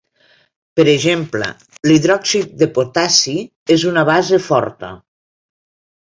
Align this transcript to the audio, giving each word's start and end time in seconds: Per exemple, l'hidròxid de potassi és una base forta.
Per 0.79 0.83
exemple, 0.93 1.49
l'hidròxid 1.89 2.55
de 2.61 2.67
potassi 2.77 3.35
és 3.75 3.83
una 3.91 4.05
base 4.09 4.41
forta. 4.47 4.91